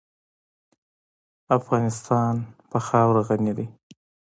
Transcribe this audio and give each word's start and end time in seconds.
افغانستان 1.57 2.33
په 2.69 2.77
خاوره 2.87 3.21
غني 3.27 3.53
دی. 3.57 3.67